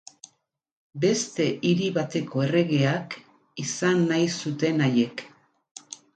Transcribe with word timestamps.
Beste 1.03 1.45
hiri 1.71 1.89
bateko 1.97 2.41
erregeak 2.47 3.15
izan 3.67 4.03
nahi 4.15 4.27
zuten 4.41 4.85
haiek. 4.89 5.25